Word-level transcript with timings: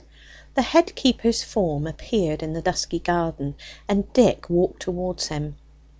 The 0.55 0.63
head 0.63 0.95
keeper's 0.95 1.43
form 1.43 1.85
appeared 1.85 2.41
in 2.41 2.53
the 2.53 2.61
dusky 2.63 2.97
garden, 2.97 3.53
and 3.87 4.11
Dick 4.13 4.49
walked 4.49 4.81
towards 4.81 5.27
him. 5.27 5.57